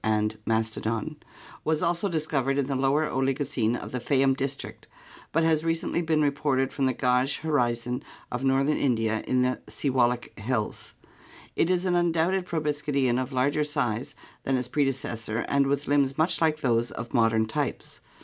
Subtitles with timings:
[0.03, 1.17] ^^ ji^^^ fc
[1.67, 4.87] ^ Lower Oligocene of the Fayton district,
[5.31, 8.01] but has recently been reported from the Gaj horizon
[8.31, 10.93] of northern India in the Siwalik hills.
[11.55, 16.41] It is an undoubted proboscidean of larger size than its predecessor and with limbs much
[16.41, 17.99] like those of modern types.